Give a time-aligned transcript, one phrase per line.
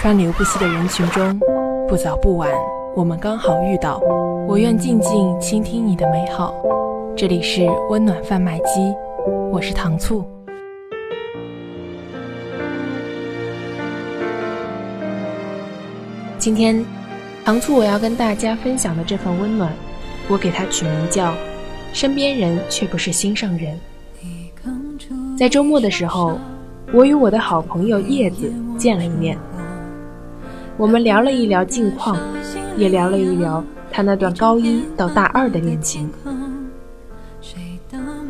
[0.00, 1.40] 川流不息的人群中，
[1.88, 2.48] 不早不晚，
[2.94, 4.00] 我们刚好遇到。
[4.46, 6.54] 我愿静静倾听你的美好。
[7.16, 8.94] 这里是温暖贩卖机，
[9.50, 10.24] 我是糖醋。
[16.38, 16.80] 今天，
[17.44, 19.72] 糖醋我要跟大家分享的这份温暖，
[20.28, 21.34] 我给它取名叫
[21.92, 23.76] “身边人却不是心上人”。
[25.36, 26.38] 在周末的时候，
[26.92, 29.36] 我与我的好朋友叶子见了一面。
[30.78, 32.16] 我们聊了一聊近况，
[32.76, 36.08] 也聊了一聊他那段高一到大二的恋情。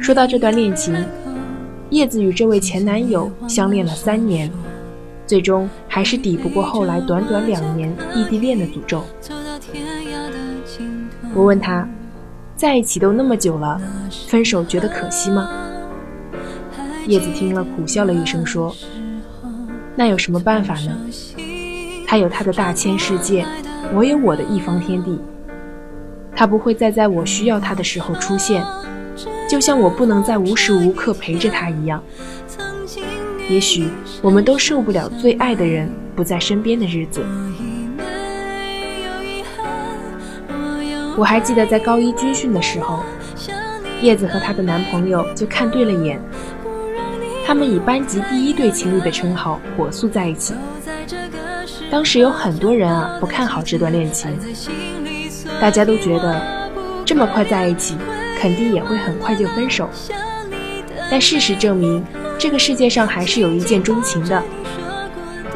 [0.00, 0.96] 说到这段恋情，
[1.90, 4.50] 叶子与这位前男友相恋了三年，
[5.26, 9.04] 最终还是抵不过后来短短两年异地恋的诅咒。
[11.34, 11.86] 我问他，
[12.56, 13.78] 在一起都那么久了，
[14.26, 15.50] 分手觉得可惜吗？
[17.06, 18.74] 叶子听了苦笑了一声，说
[19.94, 20.96] ：“那有什么办法呢？”
[22.10, 23.44] 他有他的大千世界，
[23.92, 25.20] 我有我的一方天地。
[26.34, 28.64] 他不会再在我需要他的时候出现，
[29.46, 32.02] 就像我不能再无时无刻陪着他一样。
[33.50, 33.88] 也许
[34.22, 35.86] 我们都受不了最爱的人
[36.16, 37.22] 不在身边的日子。
[41.14, 43.00] 我还记得在高一军训的时候，
[44.00, 46.18] 叶子和她的男朋友就看对了眼，
[47.44, 50.54] 他们以班级第一对情侣的称号火速在一起。
[51.90, 54.30] 当时有很多人啊不看好这段恋情，
[55.60, 56.40] 大家都觉得
[57.04, 57.96] 这么快在一起，
[58.38, 59.88] 肯定也会很快就分手。
[61.10, 62.04] 但事实证明，
[62.38, 64.42] 这个世界上还是有一见钟情的。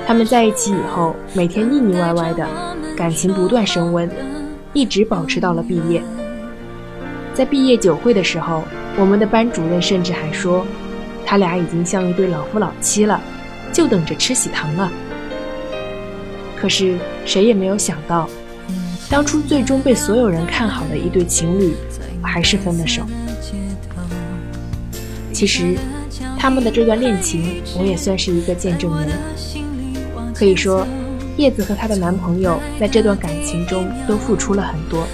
[0.07, 2.47] 他们在一起以后，每天腻腻歪歪的，
[2.97, 4.11] 感情不断升温，
[4.73, 6.03] 一直保持到了毕业。
[7.35, 8.65] 在毕业酒会的时候，
[8.97, 10.67] 我们的班主任甚至还说，
[11.27, 13.21] 他俩已经像一对老夫老妻了，
[13.71, 14.91] 就等着吃喜糖了。
[16.63, 16.97] 可是
[17.27, 18.29] 谁也没有想到，
[19.11, 21.75] 当初最终被所有人看好的一对情侣，
[22.23, 23.03] 还是分了手。
[25.33, 25.77] 其实，
[26.39, 29.09] 他们的这段恋情，我也算是一个见证人。
[30.33, 30.87] 可以说，
[31.37, 35.05] 叶子和她的男朋友在这段感情中都付出了很多。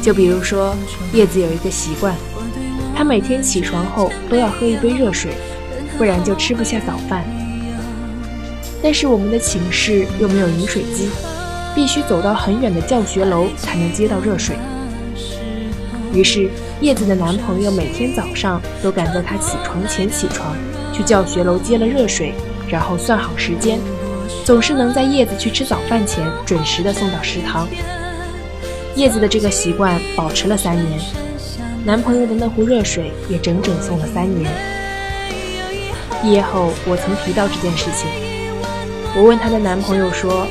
[0.00, 0.74] 就比如说，
[1.12, 2.16] 叶子有一个习惯，
[2.96, 5.32] 她每天起床后都要喝一杯热水，
[5.98, 7.22] 不然就吃不下早饭。
[8.82, 11.08] 但是我们的寝室又没有饮水机，
[11.74, 14.56] 必须走到很远的教学楼才能接到热水。
[16.12, 16.50] 于是
[16.80, 20.54] 叶子的男朋友每天早上都赶在她起床前起床，
[20.92, 22.34] 去教学楼接了热水，
[22.68, 23.78] 然后算好时间，
[24.44, 27.68] 总是能在叶子去吃早饭前准时的送到食堂。
[28.96, 31.00] 叶子的这个习惯保持了三年，
[31.84, 34.52] 男朋友的那壶热水也整整送了三年。
[36.20, 38.31] 毕业后，我曾提到这件事情。
[39.14, 40.46] 我问她的男朋友说：“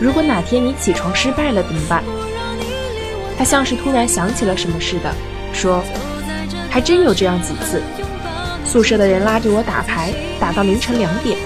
[0.00, 2.02] 如果哪天你起床失败了怎么办？”
[3.38, 5.10] 他像是突然想起了什么似的，
[5.52, 5.82] 说
[6.68, 7.82] ：“还真有这样几次，
[8.66, 11.38] 宿舍的人拉着我打牌，打到凌晨两点，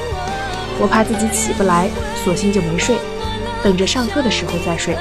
[0.80, 1.88] 我怕自己起不来，
[2.24, 2.96] 索性就没睡，
[3.62, 4.96] 等着上课的时候再睡。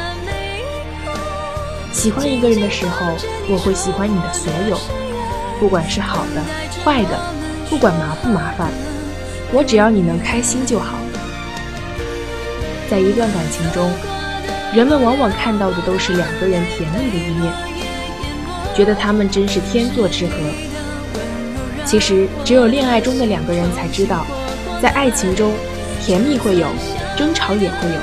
[1.92, 3.08] 喜欢一个人的时候，
[3.50, 4.78] 我会喜欢你的所有，
[5.60, 6.44] 不管是好的、
[6.86, 7.20] 坏的，
[7.70, 8.70] 不管麻不麻烦，
[9.52, 10.96] 我只要你能开心就好。”
[12.94, 13.90] 在一段感情中，
[14.72, 17.52] 人们往往看到的都是两个人甜蜜的一面，
[18.76, 20.34] 觉得他们真是天作之合。
[21.84, 24.28] 其实，只有恋爱中的两个人才知道，
[24.80, 25.54] 在爱情中，
[26.06, 26.68] 甜蜜会有，
[27.18, 28.00] 争吵也会有，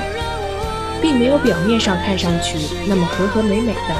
[1.01, 3.95] 并没有表面上看上去那么和和美美的。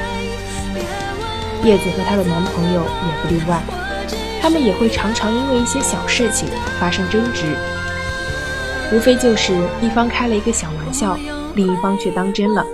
[1.63, 3.61] 叶子和她的男朋友也不例外，
[4.41, 6.49] 他们也会常常因为一些小事情
[6.81, 7.45] 发生争执。
[8.93, 11.17] 无非就是一方开了一个小玩笑，
[11.55, 12.65] 另一方却当真了。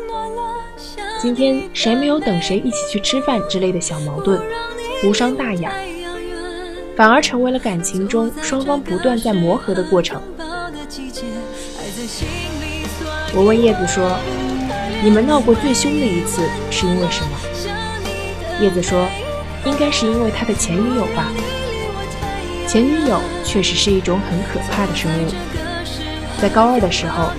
[1.22, 4.42] 今天谁没有等谁一起去吃饭之类的小矛盾，
[5.04, 5.72] 无伤大雅，
[6.96, 10.20] 反而成为了感情中双方不断在磨合的过程。
[13.36, 14.18] 我问叶子说
[15.04, 17.38] ：“你们闹过最凶的一次是因为什么？”
[18.60, 19.08] 叶子说
[19.66, 21.32] ：“应该是因为他的前女友吧。
[22.68, 25.32] 前女友确实是一种很可怕的生物。”
[26.40, 27.30] 在高二的时候，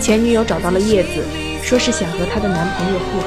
[0.00, 1.22] 前女友找到了叶子，
[1.62, 3.26] 说是想和她的男朋友复合。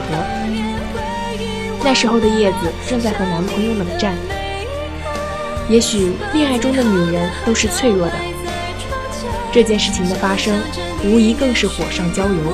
[1.83, 2.57] 那时候的叶子
[2.87, 4.15] 正在和男朋友冷战。
[5.69, 8.13] 也许恋爱中的女人都是脆弱的，
[9.51, 10.53] 这件事情的发生，
[11.05, 12.53] 无疑更是火上浇油。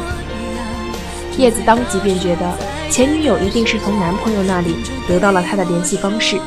[1.38, 2.54] 叶子当即便觉得
[2.92, 4.76] 前女友一定是从男朋友那里
[5.08, 6.38] 得到了她的联系方式，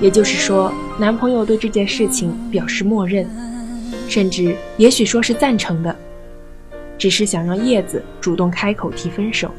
[0.00, 3.28] 也就是说，男朋友对这件事情表示默认。
[4.08, 5.94] 甚至，也许说是赞成的。
[6.96, 9.50] 只是想让叶子主动开口提分手。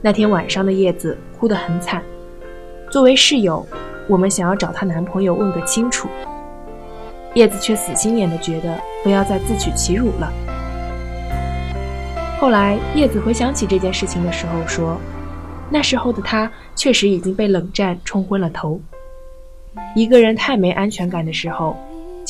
[0.00, 2.02] 那天晚上的叶子哭得很惨，
[2.90, 3.64] 作为室友，
[4.08, 6.08] 我们想要找她男朋友问个清楚，
[7.34, 10.32] 叶子却死心眼的觉得不要再自取其辱了。
[12.40, 14.98] 后来叶子回想起这件事情的时候说，
[15.68, 18.80] 那时候的她确实已经被冷战冲昏了头。
[19.94, 21.76] 一个人太没安全感的时候，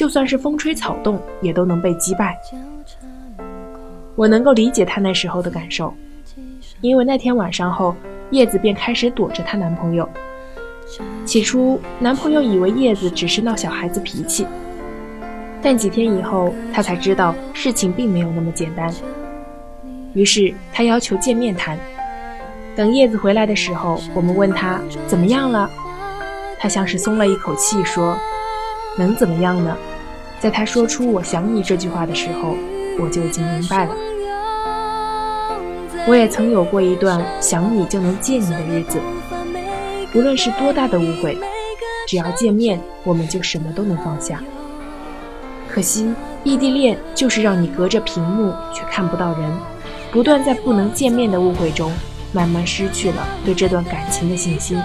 [0.01, 2.35] 就算是风吹草动也都能被击败。
[4.17, 5.93] 我能够理解她那时候的感受。
[6.81, 7.95] 因为那天晚上后，
[8.31, 10.09] 叶子便开始躲着她男朋友。
[11.27, 14.47] 起初，男朋友以为叶子只是闹小孩子脾气，
[15.61, 18.91] 但几天以后，他才知道事情并没有那么简单。
[20.15, 21.79] 于是，他要求见面谈。
[22.75, 25.69] 等叶子回来的时候，我们问他怎么样了，
[26.59, 28.17] 他像是松了一口气，说
[28.97, 29.77] ：“能怎么样呢？”
[30.41, 32.57] 在他说出“我想你”这句话的时候，
[32.99, 33.95] 我就已经明白了。
[36.09, 38.99] 我也曾有过一段想你就能见你的日子，
[40.15, 41.39] 无论是多大的误会，
[42.09, 44.43] 只要见面，我们就什么都能放下。
[45.69, 49.53] 可惜异地恋就是让你隔着屏幕却看不到人，
[50.11, 51.93] 不断在不能见面的误会中，
[52.33, 54.81] 慢慢失去了对这段感情的信心。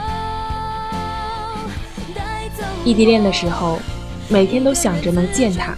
[2.84, 3.80] 异地恋的时候，
[4.28, 5.76] 每天都想着能见他。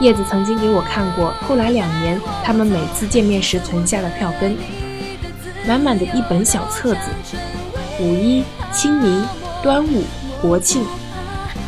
[0.00, 4.56] 叶子曾经给我看过，后来两年他们每次见面时存下的票根，
[5.66, 7.00] 满满的一本小册子。
[8.00, 9.24] 五一、清明、
[9.62, 10.02] 端午、
[10.42, 10.84] 国庆，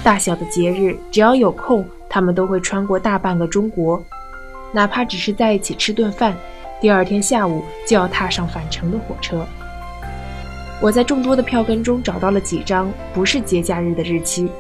[0.03, 4.03] 大小的节日，只要有空，他们都会穿过大半个中国，
[4.73, 6.37] 哪怕只是在一起吃顿饭，
[6.81, 9.47] 第二天下午就要踏上返程的火车。
[10.81, 14.51] 我在众多的票根中找到了几张不是节假日的日期。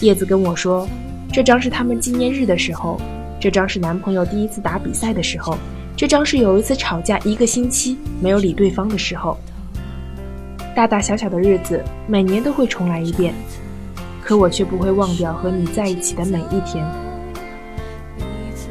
[0.00, 0.86] 叶子跟我说。
[1.30, 2.98] 这张是他们纪念日的时候，
[3.38, 5.56] 这张是男朋友第一次打比赛的时候，
[5.94, 9.36] 这张是有一次吵架一个星期没有理对方的时候。
[10.74, 13.34] 大大小小的日子，每年都会重来一遍，
[14.22, 16.84] 可我却不会忘掉和你在一起的每一天。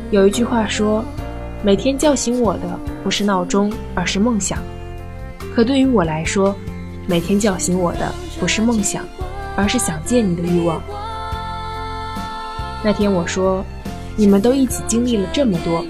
[0.10, 1.06] 有一句话说，
[1.64, 4.58] 每天叫醒我的不是闹钟，而是梦想。
[5.54, 6.56] 可对于我来说，
[7.06, 9.04] 每天叫醒我的不是梦想，
[9.56, 10.82] 而是想见你的欲望。
[12.84, 13.66] 那天我说
[14.16, 15.84] ：“你们都一起经历了这么多，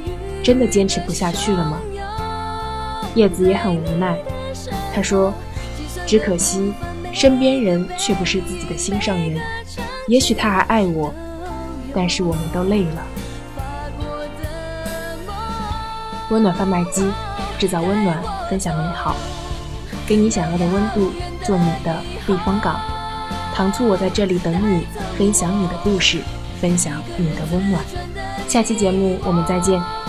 [0.44, 1.78] 真的坚持不下去了吗？”
[3.13, 4.18] 叶子也很无奈，
[4.94, 5.34] 他说
[6.07, 6.74] ：“只可惜，
[7.12, 9.39] 身边人却不是自己的心上人。
[10.07, 11.13] 也许他还爱我，
[11.94, 13.04] 但是我们都累了。”
[16.30, 17.10] 温暖贩卖机，
[17.57, 19.16] 制造温暖，分享美好，
[20.06, 21.12] 给你想要的温度，
[21.44, 21.95] 做你的
[22.25, 22.80] 避风港。
[23.54, 24.86] 糖醋，我在这里等你，
[25.18, 26.22] 分享你的故事。
[26.59, 27.83] 分享你的温暖，
[28.48, 30.06] 下期节目我们再见。